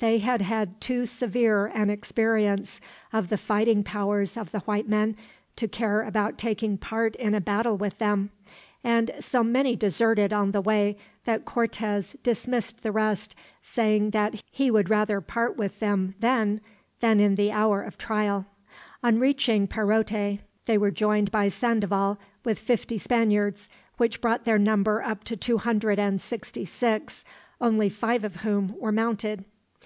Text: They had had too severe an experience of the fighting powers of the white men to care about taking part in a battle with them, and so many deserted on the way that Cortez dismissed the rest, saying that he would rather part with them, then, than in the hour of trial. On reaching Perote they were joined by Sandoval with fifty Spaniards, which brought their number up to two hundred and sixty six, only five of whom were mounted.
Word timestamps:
They 0.00 0.16
had 0.16 0.40
had 0.40 0.80
too 0.80 1.04
severe 1.04 1.66
an 1.66 1.90
experience 1.90 2.80
of 3.12 3.28
the 3.28 3.36
fighting 3.36 3.84
powers 3.84 4.38
of 4.38 4.50
the 4.50 4.60
white 4.60 4.88
men 4.88 5.14
to 5.56 5.68
care 5.68 6.00
about 6.00 6.38
taking 6.38 6.78
part 6.78 7.14
in 7.16 7.34
a 7.34 7.40
battle 7.42 7.76
with 7.76 7.98
them, 7.98 8.30
and 8.82 9.10
so 9.20 9.44
many 9.44 9.76
deserted 9.76 10.32
on 10.32 10.52
the 10.52 10.62
way 10.62 10.96
that 11.26 11.44
Cortez 11.44 12.16
dismissed 12.22 12.82
the 12.82 12.92
rest, 12.92 13.34
saying 13.60 14.12
that 14.12 14.42
he 14.50 14.70
would 14.70 14.88
rather 14.88 15.20
part 15.20 15.58
with 15.58 15.80
them, 15.80 16.14
then, 16.20 16.62
than 17.00 17.20
in 17.20 17.34
the 17.34 17.52
hour 17.52 17.82
of 17.82 17.98
trial. 17.98 18.46
On 19.02 19.18
reaching 19.20 19.68
Perote 19.68 20.38
they 20.64 20.78
were 20.78 20.90
joined 20.90 21.30
by 21.30 21.48
Sandoval 21.50 22.18
with 22.42 22.58
fifty 22.58 22.96
Spaniards, 22.96 23.68
which 23.98 24.22
brought 24.22 24.46
their 24.46 24.58
number 24.58 25.02
up 25.02 25.24
to 25.24 25.36
two 25.36 25.58
hundred 25.58 25.98
and 25.98 26.22
sixty 26.22 26.64
six, 26.64 27.22
only 27.60 27.90
five 27.90 28.24
of 28.24 28.36
whom 28.36 28.74
were 28.80 28.92
mounted. 28.92 29.44